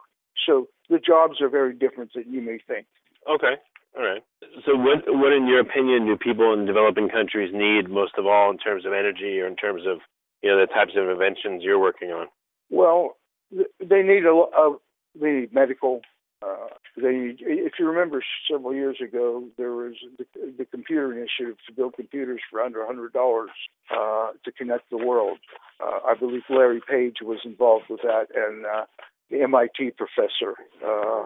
So 0.46 0.68
the 0.90 1.00
jobs 1.00 1.42
are 1.42 1.50
very 1.50 1.74
different 1.74 2.12
than 2.14 2.32
you 2.32 2.42
may 2.42 2.60
think. 2.68 2.86
Okay. 3.30 3.56
All 3.98 4.06
right. 4.06 4.24
So, 4.66 4.76
what, 4.76 5.04
what, 5.08 5.34
in 5.34 5.48
your 5.48 5.60
opinion, 5.60 6.06
do 6.06 6.16
people 6.18 6.54
in 6.54 6.66
developing 6.66 7.10
countries 7.10 7.52
need 7.54 7.90
most 7.90 8.14
of 8.18 8.28
all 8.28 8.52
in 8.52 8.58
terms 8.58 8.86
of 8.86 8.94
energy 8.94 9.40
or 9.40 9.48
in 9.48 9.56
terms 9.56 9.84
of 9.88 10.00
you 10.44 10.52
know 10.52 10.60
the 10.60 10.68
types 10.68 10.94
of 10.96 11.10
inventions 11.10 11.64
you're 11.64 11.80
working 11.80 12.10
on? 12.12 12.28
Well, 12.70 13.18
they 13.52 14.04
need 14.04 14.26
a, 14.26 14.34
a 14.34 14.78
they 15.20 15.32
need 15.32 15.54
medical. 15.54 16.02
Uh, 16.46 16.68
they 16.96 17.12
need, 17.12 17.38
if 17.40 17.74
you 17.80 17.88
remember 17.88 18.24
several 18.52 18.72
years 18.72 18.98
ago, 19.02 19.44
there 19.58 19.72
was 19.72 19.94
the, 20.20 20.26
the 20.60 20.66
computer 20.66 21.12
initiative 21.12 21.58
to 21.66 21.74
build 21.74 21.96
computers 21.96 22.42
for 22.52 22.62
under 22.62 22.84
a 22.84 22.86
hundred 22.86 23.14
dollars 23.14 23.50
uh, 23.90 24.30
to 24.46 24.52
connect 24.52 24.92
the 24.92 24.98
world. 24.98 25.40
Uh, 25.84 26.00
I 26.08 26.14
believe 26.14 26.44
Larry 26.48 26.82
Page 26.88 27.18
was 27.24 27.40
involved 27.44 27.86
with 27.90 28.02
that, 28.04 28.28
and 28.36 28.66
uh, 28.68 28.86
the 29.32 29.42
MIT 29.42 29.94
professor. 29.98 30.54
Uh, 30.86 31.26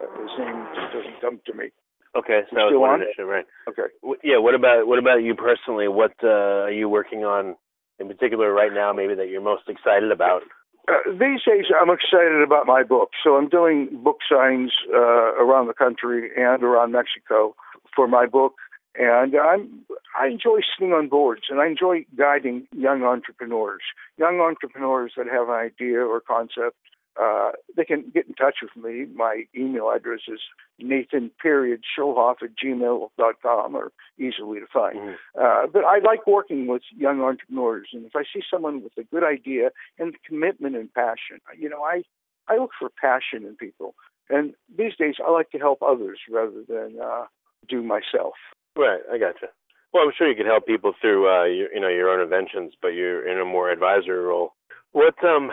his 0.00 0.30
name 0.38 0.66
doesn't 0.92 1.20
come 1.20 1.40
to 1.46 1.54
me. 1.54 1.70
Okay, 2.16 2.40
so 2.48 2.56
that 2.56 2.64
was 2.64 2.74
one 2.74 3.02
initiative, 3.02 3.28
right? 3.28 3.44
Okay. 3.68 3.88
Yeah. 4.24 4.38
What 4.38 4.54
about 4.54 4.86
what 4.86 4.98
about 4.98 5.22
you 5.22 5.34
personally? 5.34 5.88
What 5.88 6.12
uh, 6.22 6.68
are 6.68 6.72
you 6.72 6.88
working 6.88 7.24
on 7.24 7.56
in 7.98 8.08
particular 8.08 8.52
right 8.52 8.72
now, 8.72 8.92
maybe 8.92 9.14
that 9.14 9.28
you're 9.28 9.42
most 9.42 9.68
excited 9.68 10.10
about? 10.10 10.42
Uh, 10.88 11.10
these 11.12 11.42
days, 11.46 11.66
I'm 11.78 11.90
excited 11.90 12.42
about 12.42 12.66
my 12.66 12.82
book. 12.82 13.10
So 13.22 13.36
I'm 13.36 13.48
doing 13.48 14.00
book 14.02 14.18
signings 14.30 14.70
uh, 14.92 15.36
around 15.36 15.66
the 15.66 15.74
country 15.74 16.30
and 16.36 16.62
around 16.62 16.92
Mexico 16.92 17.54
for 17.94 18.08
my 18.08 18.24
book, 18.26 18.54
and 18.94 19.34
I'm 19.36 19.84
I 20.18 20.28
enjoy 20.28 20.60
sitting 20.74 20.92
on 20.92 21.08
boards 21.08 21.42
and 21.50 21.60
I 21.60 21.66
enjoy 21.66 22.04
guiding 22.16 22.66
young 22.72 23.02
entrepreneurs, 23.02 23.82
young 24.16 24.40
entrepreneurs 24.40 25.12
that 25.16 25.26
have 25.26 25.48
an 25.48 25.54
idea 25.54 26.00
or 26.00 26.20
concept 26.20 26.76
uh, 27.20 27.50
they 27.76 27.84
can 27.84 28.10
get 28.14 28.26
in 28.26 28.34
touch 28.34 28.56
with 28.62 28.82
me. 28.82 29.06
My 29.14 29.44
email 29.56 29.90
address 29.90 30.20
is 30.28 30.40
Nathan 30.78 31.30
period 31.42 31.82
Schulhoff 31.82 32.36
at 32.42 32.50
gmail.com 32.62 33.74
or 33.74 33.92
easily 34.18 34.60
to 34.60 34.66
find. 34.72 34.96
Mm-hmm. 34.96 35.40
Uh, 35.40 35.66
but 35.72 35.84
I 35.84 35.98
like 35.98 36.26
working 36.26 36.66
with 36.66 36.82
young 36.96 37.20
entrepreneurs. 37.20 37.88
And 37.92 38.04
if 38.06 38.12
I 38.14 38.22
see 38.22 38.42
someone 38.50 38.82
with 38.82 38.92
a 38.98 39.04
good 39.04 39.24
idea 39.24 39.70
and 39.98 40.14
commitment 40.26 40.76
and 40.76 40.92
passion, 40.92 41.40
you 41.58 41.68
know, 41.68 41.82
I, 41.82 42.02
I 42.46 42.58
look 42.58 42.70
for 42.78 42.88
passion 43.00 43.46
in 43.46 43.56
people. 43.56 43.94
And 44.30 44.54
these 44.76 44.92
days 44.98 45.14
I 45.26 45.30
like 45.30 45.50
to 45.50 45.58
help 45.58 45.82
others 45.82 46.20
rather 46.30 46.62
than 46.68 46.98
uh, 47.02 47.24
do 47.68 47.82
myself. 47.82 48.34
Right, 48.76 49.00
I 49.12 49.18
gotcha. 49.18 49.48
Well, 49.92 50.04
I'm 50.04 50.12
sure 50.16 50.28
you 50.28 50.36
can 50.36 50.46
help 50.46 50.66
people 50.66 50.92
through, 51.00 51.28
uh, 51.28 51.44
your, 51.44 51.72
you 51.72 51.80
know, 51.80 51.88
your 51.88 52.10
own 52.10 52.20
inventions, 52.20 52.74
but 52.80 52.88
you're 52.88 53.26
in 53.26 53.40
a 53.40 53.44
more 53.44 53.70
advisory 53.70 54.20
role. 54.20 54.52
What 54.92 55.14
um, 55.24 55.50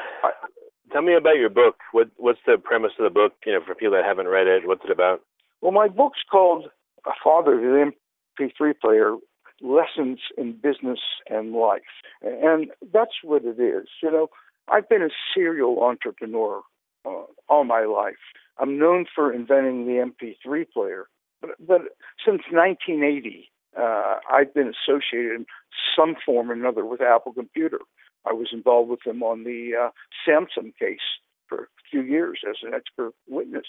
Tell 0.96 1.02
me 1.02 1.14
about 1.14 1.36
your 1.36 1.50
book. 1.50 1.80
What 1.92 2.10
what's 2.16 2.40
the 2.48 2.58
premise 2.58 2.94
of 2.98 3.04
the 3.04 3.10
book? 3.10 3.34
You 3.46 3.52
know, 3.52 3.60
for 3.68 3.76
people 3.76 3.96
that 3.96 4.06
haven't 4.06 4.30
read 4.30 4.48
it, 4.48 4.66
what's 4.66 4.86
it 4.86 4.92
about? 4.92 5.20
Well, 5.60 5.74
my 5.74 5.90
book's 5.90 6.22
called 6.32 6.68
"A 7.06 7.12
Father 7.22 7.60
to 7.60 7.92
the 8.40 8.42
MP3 8.42 8.80
Player: 8.80 9.18
Lessons 9.60 10.20
in 10.38 10.54
Business 10.54 11.00
and 11.30 11.52
Life," 11.52 11.82
and 12.22 12.72
that's 12.94 13.12
what 13.24 13.44
it 13.44 13.60
is. 13.60 13.90
You 14.02 14.10
know, 14.10 14.30
I've 14.70 14.88
been 14.88 15.02
a 15.02 15.10
serial 15.34 15.84
entrepreneur 15.84 16.62
uh, 17.06 17.24
all 17.50 17.66
my 17.66 17.84
life. 17.84 18.16
I'm 18.58 18.80
known 18.80 19.06
for 19.14 19.34
inventing 19.34 19.88
the 19.88 20.02
MP3 20.02 20.66
player, 20.72 21.08
but, 21.42 21.50
but 21.60 21.82
since 22.26 22.44
1980, 22.50 23.52
uh, 23.78 24.20
I've 24.32 24.54
been 24.54 24.72
associated 24.72 25.42
in 25.42 25.46
some 25.94 26.16
form 26.26 26.50
or 26.50 26.54
another 26.54 26.86
with 26.86 27.02
Apple 27.02 27.34
Computer. 27.34 27.80
I 28.28 28.34
was 28.34 28.50
involved 28.52 28.90
with 28.90 29.02
them 29.06 29.24
on 29.24 29.44
the 29.44 29.72
uh, 29.76 29.90
Samsung 30.28 30.74
case 30.78 31.00
for 31.48 31.64
a 31.64 31.68
few 31.90 32.02
years 32.02 32.40
as 32.50 32.58
an 32.64 32.74
expert 32.74 33.14
witness. 33.28 33.68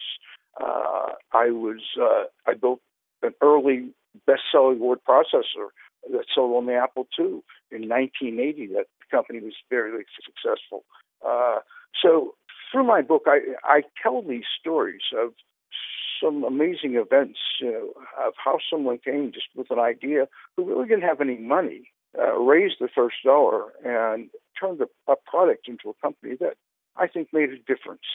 Uh, 0.60 1.12
I 1.32 1.50
was 1.50 1.82
uh, 2.00 2.24
I 2.46 2.54
built 2.54 2.80
an 3.22 3.34
early 3.42 3.90
best-selling 4.26 4.78
word 4.78 4.98
processor 5.08 5.68
that 6.10 6.24
sold 6.34 6.56
on 6.56 6.66
the 6.66 6.74
Apple 6.74 7.06
II 7.18 7.42
in 7.70 7.88
1980. 7.88 8.68
That 8.68 8.86
company 9.10 9.40
was 9.40 9.54
very 9.68 10.04
successful. 10.24 10.84
Uh, 11.26 11.58
so 12.02 12.34
through 12.70 12.84
my 12.84 13.02
book, 13.02 13.24
I 13.26 13.40
I 13.64 13.82
tell 14.02 14.22
these 14.22 14.44
stories 14.58 15.02
of 15.16 15.32
some 16.22 16.44
amazing 16.44 16.94
events, 16.94 17.38
you 17.60 17.72
know, 17.72 17.92
of 18.26 18.32
how 18.42 18.58
someone 18.70 18.98
came 18.98 19.32
just 19.32 19.48
with 19.54 19.70
an 19.70 19.78
idea 19.78 20.28
who 20.56 20.64
really 20.64 20.88
didn't 20.88 21.02
have 21.02 21.20
any 21.20 21.36
money, 21.36 21.90
uh, 22.18 22.34
raised 22.38 22.76
the 22.80 22.88
first 22.94 23.16
dollar, 23.24 23.64
and 23.84 24.30
turned 24.58 24.80
a, 24.80 25.12
a 25.12 25.16
product 25.26 25.68
into 25.68 25.90
a 25.90 25.94
company 26.00 26.36
that 26.40 26.54
I 26.96 27.06
think 27.06 27.28
made 27.32 27.50
a 27.50 27.58
difference. 27.58 28.06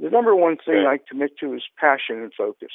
The 0.00 0.10
number 0.10 0.34
one 0.34 0.56
thing 0.56 0.86
okay. 0.86 0.86
I 0.86 0.98
commit 1.08 1.38
to 1.40 1.54
is 1.54 1.62
passion 1.78 2.22
and 2.22 2.32
focus. 2.36 2.72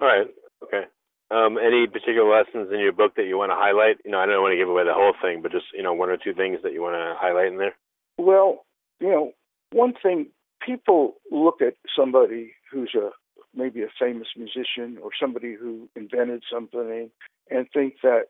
All 0.00 0.08
right. 0.08 0.26
Okay. 0.62 0.84
Um, 1.30 1.58
any 1.58 1.86
particular 1.86 2.28
lessons 2.28 2.70
in 2.72 2.80
your 2.80 2.92
book 2.92 3.14
that 3.16 3.26
you 3.26 3.36
want 3.36 3.50
to 3.50 3.56
highlight? 3.56 3.96
You 4.04 4.12
know, 4.12 4.18
I 4.18 4.26
don't 4.26 4.42
want 4.42 4.52
to 4.52 4.56
give 4.56 4.68
away 4.68 4.84
the 4.84 4.94
whole 4.94 5.14
thing, 5.20 5.42
but 5.42 5.52
just 5.52 5.66
you 5.74 5.82
know, 5.82 5.92
one 5.92 6.10
or 6.10 6.16
two 6.16 6.34
things 6.34 6.60
that 6.62 6.72
you 6.72 6.82
want 6.82 6.94
to 6.94 7.14
highlight 7.18 7.48
in 7.48 7.58
there. 7.58 7.74
Well, 8.18 8.64
you 9.00 9.08
know, 9.08 9.32
one 9.72 9.94
thing 10.00 10.28
people 10.64 11.14
look 11.30 11.60
at 11.60 11.74
somebody 11.96 12.52
who's 12.70 12.94
a 12.94 13.10
maybe 13.54 13.82
a 13.82 13.88
famous 13.98 14.28
musician 14.36 14.98
or 15.02 15.10
somebody 15.18 15.54
who 15.54 15.88
invented 15.96 16.42
something 16.52 17.10
and 17.50 17.66
think 17.72 17.94
that 18.02 18.24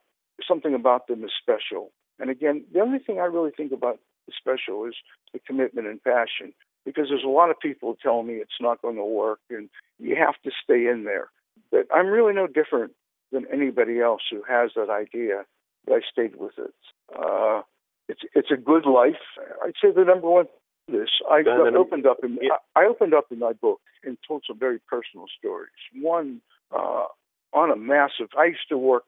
something 0.46 0.74
about 0.74 1.06
them 1.06 1.24
is 1.24 1.30
special. 1.40 1.92
And 2.18 2.30
again, 2.30 2.64
the 2.72 2.80
only 2.80 2.98
thing 2.98 3.18
I 3.18 3.24
really 3.24 3.50
think 3.56 3.72
about 3.72 3.98
special 4.32 4.86
is 4.86 4.94
the 5.32 5.38
commitment 5.40 5.86
and 5.86 6.02
passion. 6.02 6.52
because 6.84 7.06
there's 7.08 7.24
a 7.24 7.28
lot 7.28 7.50
of 7.50 7.58
people 7.60 7.96
telling 8.02 8.26
me 8.26 8.34
it's 8.34 8.60
not 8.60 8.82
going 8.82 8.96
to 8.96 9.04
work 9.04 9.40
and 9.50 9.68
you 9.98 10.16
have 10.16 10.34
to 10.44 10.50
stay 10.62 10.86
in 10.86 11.04
there. 11.04 11.28
But 11.70 11.86
I'm 11.94 12.08
really 12.08 12.34
no 12.34 12.46
different 12.46 12.92
than 13.32 13.46
anybody 13.52 14.00
else 14.00 14.22
who 14.30 14.42
has 14.48 14.72
that 14.76 14.90
idea. 14.90 15.44
But 15.86 15.94
I 15.94 16.00
stayed 16.10 16.36
with 16.36 16.52
it. 16.58 16.74
Uh, 17.14 17.62
it's 18.08 18.20
it's 18.34 18.50
a 18.50 18.56
good 18.56 18.86
life. 18.86 19.24
I'd 19.62 19.72
say 19.80 19.90
the 19.90 20.04
number 20.04 20.28
one 20.28 20.46
this 20.88 21.08
I 21.30 21.42
opened 21.74 22.06
up 22.06 22.18
in 22.22 22.38
yeah. 22.40 22.56
I 22.76 22.84
opened 22.84 23.14
up 23.14 23.26
in 23.30 23.38
my 23.38 23.52
book 23.52 23.80
and 24.04 24.18
told 24.26 24.44
some 24.46 24.58
very 24.58 24.78
personal 24.78 25.26
stories. 25.38 25.70
One 26.00 26.40
uh, 26.74 27.06
on 27.52 27.70
a 27.70 27.76
massive. 27.76 28.28
I 28.38 28.46
used 28.46 28.68
to 28.68 28.78
work 28.78 29.04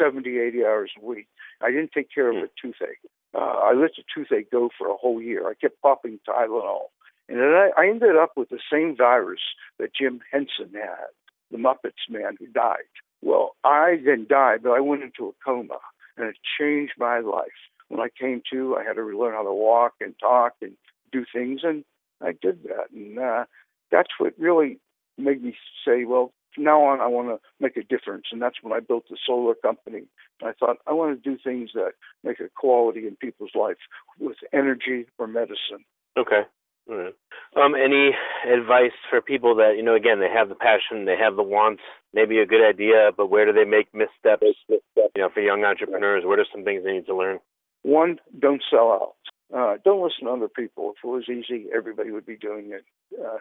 70, 0.00 0.38
80 0.38 0.64
hours 0.64 0.90
a 1.00 1.04
week. 1.04 1.28
I 1.60 1.70
didn't 1.70 1.92
take 1.92 2.08
care 2.14 2.30
of 2.30 2.36
mm. 2.36 2.44
a 2.44 2.48
toothache. 2.60 3.02
Uh, 3.34 3.38
I 3.38 3.72
let 3.74 3.90
the 3.96 4.04
toothache 4.14 4.50
go 4.50 4.70
for 4.76 4.88
a 4.88 4.96
whole 4.96 5.20
year. 5.20 5.48
I 5.48 5.54
kept 5.54 5.80
popping 5.82 6.18
Tylenol. 6.26 6.86
And 7.28 7.38
then 7.38 7.48
I, 7.48 7.70
I 7.76 7.88
ended 7.88 8.16
up 8.16 8.32
with 8.36 8.48
the 8.48 8.60
same 8.72 8.96
virus 8.96 9.40
that 9.78 9.94
Jim 9.94 10.20
Henson 10.32 10.72
had, 10.72 11.08
the 11.50 11.58
Muppets 11.58 12.08
man 12.08 12.36
who 12.38 12.46
died. 12.46 12.88
Well, 13.20 13.56
I 13.64 13.98
then 14.04 14.26
died, 14.28 14.62
but 14.62 14.72
I 14.72 14.80
went 14.80 15.02
into 15.02 15.28
a 15.28 15.44
coma, 15.44 15.78
and 16.16 16.28
it 16.28 16.36
changed 16.58 16.94
my 16.98 17.18
life. 17.20 17.48
When 17.88 18.00
I 18.00 18.08
came 18.18 18.42
to, 18.52 18.76
I 18.76 18.84
had 18.84 18.94
to 18.94 19.02
relearn 19.02 19.34
how 19.34 19.44
to 19.44 19.52
walk 19.52 19.94
and 20.00 20.14
talk 20.18 20.54
and 20.62 20.72
do 21.12 21.24
things, 21.32 21.60
and 21.64 21.84
I 22.22 22.32
did 22.32 22.62
that. 22.64 22.90
And 22.94 23.18
uh, 23.18 23.44
that's 23.90 24.10
what 24.18 24.38
really 24.38 24.78
made 25.16 25.42
me 25.42 25.56
say, 25.86 26.04
well, 26.04 26.32
from 26.54 26.64
now 26.64 26.82
on, 26.82 27.00
I 27.00 27.06
want 27.06 27.28
to 27.28 27.38
make 27.60 27.76
a 27.76 27.82
difference. 27.82 28.26
And 28.32 28.40
that's 28.40 28.56
when 28.62 28.72
I 28.72 28.80
built 28.80 29.04
the 29.08 29.16
solar 29.26 29.54
company. 29.54 30.02
I 30.42 30.52
thought, 30.58 30.78
I 30.86 30.92
want 30.92 31.22
to 31.22 31.30
do 31.30 31.38
things 31.42 31.70
that 31.74 31.92
make 32.24 32.40
a 32.40 32.48
quality 32.54 33.06
in 33.06 33.16
people's 33.16 33.52
life 33.54 33.76
with 34.18 34.36
energy 34.52 35.06
or 35.18 35.26
medicine. 35.26 35.84
Okay. 36.16 36.42
Right. 36.88 37.14
Um, 37.54 37.74
any 37.74 38.12
advice 38.50 38.96
for 39.10 39.20
people 39.20 39.54
that 39.56 39.74
you 39.76 39.82
know? 39.82 39.94
Again, 39.94 40.20
they 40.20 40.30
have 40.32 40.48
the 40.48 40.54
passion, 40.54 41.04
they 41.04 41.16
have 41.22 41.36
the 41.36 41.42
wants, 41.42 41.82
maybe 42.14 42.38
a 42.38 42.46
good 42.46 42.66
idea, 42.66 43.10
but 43.14 43.28
where 43.28 43.44
do 43.44 43.52
they 43.52 43.68
make 43.68 43.92
missteps? 43.92 44.56
You 44.68 44.80
know, 45.16 45.28
for 45.32 45.40
young 45.40 45.64
entrepreneurs, 45.64 46.22
what 46.24 46.38
are 46.38 46.46
some 46.50 46.64
things 46.64 46.84
they 46.84 46.92
need 46.92 47.06
to 47.06 47.14
learn? 47.14 47.40
One, 47.82 48.18
don't 48.38 48.62
sell 48.70 48.90
out. 48.90 49.14
Uh, 49.54 49.76
don't 49.82 50.02
listen 50.02 50.26
to 50.26 50.32
other 50.32 50.48
people. 50.48 50.92
If 50.92 51.04
it 51.04 51.08
was 51.08 51.28
easy, 51.28 51.66
everybody 51.74 52.10
would 52.10 52.26
be 52.26 52.36
doing 52.36 52.70
it. 52.72 52.84
Uh, 53.18 53.38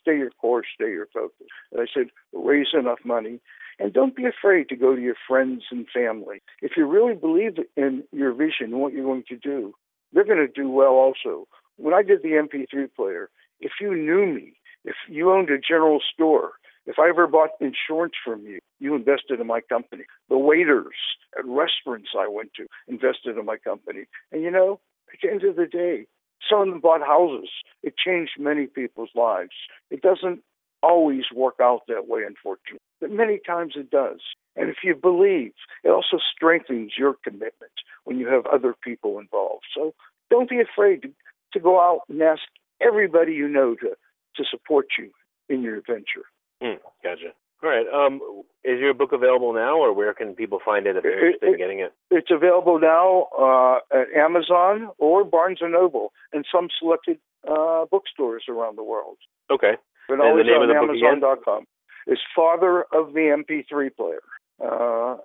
stay 0.00 0.18
your 0.18 0.30
course, 0.30 0.66
stay 0.74 0.90
your 0.90 1.06
focus. 1.12 1.46
As 1.72 1.80
I 1.80 1.86
said, 1.92 2.06
raise 2.32 2.68
enough 2.74 2.98
money, 3.04 3.40
and 3.78 3.92
don't 3.92 4.14
be 4.14 4.26
afraid 4.26 4.68
to 4.68 4.76
go 4.76 4.94
to 4.94 5.00
your 5.00 5.16
friends 5.26 5.64
and 5.70 5.86
family. 5.94 6.42
If 6.60 6.72
you 6.76 6.86
really 6.86 7.14
believe 7.14 7.56
in 7.76 8.04
your 8.12 8.32
vision 8.32 8.72
and 8.72 8.80
what 8.80 8.92
you're 8.92 9.04
going 9.04 9.24
to 9.28 9.36
do, 9.36 9.74
they're 10.12 10.24
going 10.24 10.46
to 10.46 10.48
do 10.48 10.68
well 10.68 10.92
also. 10.92 11.48
When 11.76 11.94
I 11.94 12.02
did 12.02 12.22
the 12.22 12.30
MP3 12.30 12.88
player, 12.94 13.30
if 13.60 13.72
you 13.80 13.94
knew 13.94 14.26
me, 14.26 14.54
if 14.84 14.94
you 15.08 15.32
owned 15.32 15.50
a 15.50 15.58
general 15.58 16.00
store, 16.12 16.52
if 16.86 16.98
I 16.98 17.08
ever 17.08 17.26
bought 17.26 17.50
insurance 17.60 18.14
from 18.24 18.46
you, 18.46 18.60
you 18.78 18.94
invested 18.94 19.40
in 19.40 19.46
my 19.46 19.60
company. 19.60 20.04
The 20.28 20.38
waiters 20.38 20.94
at 21.36 21.44
restaurants 21.44 22.10
I 22.16 22.28
went 22.28 22.52
to 22.54 22.66
invested 22.86 23.36
in 23.36 23.44
my 23.44 23.56
company. 23.56 24.04
And 24.30 24.42
you 24.42 24.50
know, 24.50 24.80
at 25.22 25.28
the 25.28 25.32
end 25.32 25.44
of 25.44 25.56
the 25.56 25.66
day, 25.66 26.06
some 26.48 26.60
of 26.60 26.68
them 26.68 26.80
bought 26.80 27.00
houses. 27.00 27.48
It 27.82 27.94
changed 27.96 28.32
many 28.38 28.66
people's 28.66 29.10
lives. 29.14 29.52
It 29.90 30.02
doesn't 30.02 30.42
always 30.82 31.24
work 31.34 31.56
out 31.60 31.82
that 31.88 32.06
way, 32.06 32.22
unfortunately, 32.26 32.80
but 33.00 33.10
many 33.10 33.40
times 33.44 33.74
it 33.76 33.90
does. 33.90 34.20
And 34.54 34.70
if 34.70 34.76
you 34.84 34.94
believe, 34.94 35.52
it 35.84 35.90
also 35.90 36.18
strengthens 36.34 36.92
your 36.98 37.14
commitment 37.24 37.72
when 38.04 38.18
you 38.18 38.28
have 38.28 38.46
other 38.46 38.74
people 38.84 39.18
involved. 39.18 39.64
So 39.74 39.94
don't 40.30 40.48
be 40.48 40.60
afraid 40.60 41.02
to, 41.02 41.10
to 41.52 41.60
go 41.60 41.80
out 41.80 42.00
and 42.08 42.22
ask 42.22 42.42
everybody 42.80 43.32
you 43.32 43.48
know 43.48 43.74
to, 43.76 43.96
to 44.36 44.44
support 44.50 44.86
you 44.98 45.10
in 45.48 45.62
your 45.62 45.80
venture. 45.86 46.26
Mm, 46.62 46.78
gotcha. 47.02 47.32
All 47.66 47.72
right. 47.72 47.86
Um, 47.92 48.20
is 48.62 48.78
your 48.78 48.94
book 48.94 49.12
available 49.12 49.52
now, 49.52 49.76
or 49.76 49.92
where 49.92 50.14
can 50.14 50.34
people 50.34 50.60
find 50.64 50.86
it 50.86 50.96
if 50.96 51.02
they're 51.02 51.26
interested 51.26 51.48
it, 51.48 51.52
in 51.52 51.58
getting 51.58 51.80
it? 51.80 51.92
It's 52.12 52.30
available 52.30 52.78
now 52.78 53.26
uh, 53.36 53.78
at 53.92 54.06
Amazon 54.16 54.90
or 54.98 55.24
Barnes 55.24 55.58
and 55.60 55.72
Noble 55.72 56.12
and 56.32 56.44
some 56.52 56.68
selected 56.78 57.18
uh, 57.48 57.86
bookstores 57.90 58.44
around 58.48 58.78
the 58.78 58.84
world. 58.84 59.16
Okay. 59.50 59.72
But 60.08 60.20
always 60.20 60.46
the 60.46 60.52
name 60.52 60.62
on 60.62 60.76
Amazon.com. 60.76 61.64
Is 62.06 62.18
Father 62.36 62.84
of 62.92 63.14
the 63.14 63.34
MP3 63.34 63.96
Player. 63.96 64.22
Uh, 64.62 65.16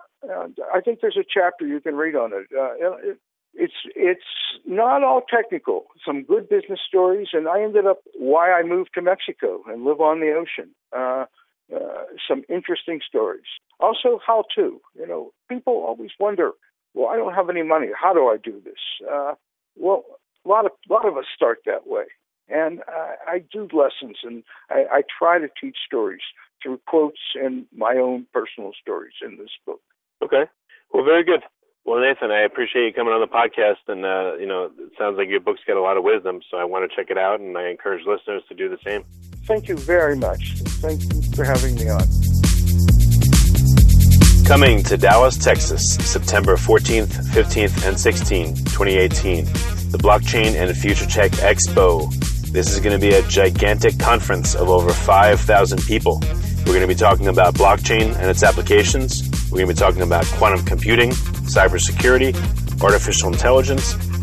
I 0.74 0.80
think 0.80 0.98
there's 1.00 1.16
a 1.16 1.24
chapter 1.32 1.64
you 1.64 1.80
can 1.80 1.94
read 1.94 2.16
on 2.16 2.32
it. 2.32 2.46
Uh, 2.52 3.10
it. 3.10 3.18
It's 3.54 3.74
it's 3.94 4.22
not 4.64 5.04
all 5.04 5.20
technical. 5.28 5.84
Some 6.06 6.24
good 6.24 6.48
business 6.48 6.80
stories, 6.88 7.28
and 7.34 7.46
I 7.46 7.62
ended 7.62 7.86
up 7.86 7.98
why 8.18 8.50
I 8.50 8.62
moved 8.62 8.90
to 8.94 9.02
Mexico 9.02 9.62
and 9.68 9.84
live 9.84 10.00
on 10.00 10.20
the 10.20 10.32
ocean. 10.32 10.74
Uh, 10.90 11.26
uh, 11.74 12.04
some 12.28 12.42
interesting 12.48 13.00
stories. 13.06 13.46
Also, 13.80 14.20
how 14.24 14.44
to. 14.56 14.80
You 14.94 15.06
know, 15.06 15.32
people 15.48 15.74
always 15.74 16.10
wonder, 16.18 16.52
well, 16.94 17.08
I 17.08 17.16
don't 17.16 17.34
have 17.34 17.50
any 17.50 17.62
money. 17.62 17.88
How 18.00 18.12
do 18.12 18.28
I 18.28 18.36
do 18.42 18.60
this? 18.64 18.74
Uh, 19.10 19.34
well, 19.76 20.04
a 20.44 20.48
lot 20.48 20.66
of 20.66 20.72
a 20.88 20.92
lot 20.92 21.06
of 21.06 21.16
us 21.16 21.24
start 21.34 21.60
that 21.66 21.86
way, 21.86 22.04
and 22.48 22.80
I, 22.88 23.14
I 23.26 23.44
do 23.52 23.68
lessons, 23.72 24.18
and 24.22 24.42
I, 24.70 24.84
I 24.90 25.02
try 25.18 25.38
to 25.38 25.48
teach 25.60 25.76
stories 25.86 26.20
through 26.62 26.80
quotes 26.86 27.20
and 27.34 27.66
my 27.76 27.94
own 27.94 28.26
personal 28.32 28.72
stories 28.80 29.14
in 29.24 29.38
this 29.38 29.50
book. 29.66 29.80
Okay, 30.22 30.44
well, 30.92 31.04
very 31.04 31.24
good. 31.24 31.42
Well, 31.84 32.00
Nathan, 32.00 32.30
I 32.30 32.42
appreciate 32.42 32.86
you 32.86 32.92
coming 32.92 33.12
on 33.12 33.20
the 33.20 33.26
podcast, 33.26 33.88
and 33.88 34.04
uh, 34.04 34.36
you 34.38 34.46
know, 34.46 34.70
it 34.78 34.92
sounds 34.98 35.16
like 35.16 35.28
your 35.28 35.40
book's 35.40 35.62
got 35.66 35.76
a 35.76 35.82
lot 35.82 35.96
of 35.96 36.04
wisdom, 36.04 36.40
so 36.50 36.56
I 36.56 36.64
want 36.64 36.88
to 36.88 36.96
check 36.96 37.10
it 37.10 37.18
out, 37.18 37.40
and 37.40 37.56
I 37.56 37.68
encourage 37.68 38.06
listeners 38.06 38.42
to 38.48 38.54
do 38.54 38.68
the 38.68 38.78
same. 38.86 39.04
Thank 39.44 39.68
you 39.68 39.76
very 39.76 40.16
much. 40.16 40.54
Thank 40.80 41.02
you 41.02 41.22
for 41.34 41.44
having 41.44 41.74
me 41.74 41.88
on. 41.88 42.02
Coming 44.46 44.82
to 44.84 44.96
Dallas, 44.96 45.36
Texas, 45.36 45.94
September 45.96 46.56
14th, 46.56 47.08
15th, 47.32 47.86
and 47.86 47.96
16th, 47.96 48.58
2018, 48.70 49.44
the 49.90 49.98
Blockchain 49.98 50.54
and 50.54 50.76
Future 50.76 51.06
Tech 51.06 51.32
Expo. 51.32 52.12
This 52.52 52.70
is 52.70 52.80
going 52.80 52.98
to 52.98 53.04
be 53.04 53.14
a 53.14 53.22
gigantic 53.22 53.98
conference 53.98 54.54
of 54.54 54.68
over 54.68 54.92
5,000 54.92 55.82
people. 55.82 56.20
We're 56.66 56.74
going 56.74 56.80
to 56.82 56.86
be 56.86 56.94
talking 56.94 57.28
about 57.28 57.54
blockchain 57.54 58.14
and 58.16 58.30
its 58.30 58.42
applications. 58.42 59.28
We're 59.50 59.58
going 59.58 59.68
to 59.68 59.74
be 59.74 59.78
talking 59.78 60.02
about 60.02 60.24
quantum 60.26 60.64
computing, 60.64 61.10
cybersecurity, 61.10 62.32
artificial 62.82 63.32
intelligence, 63.32 63.94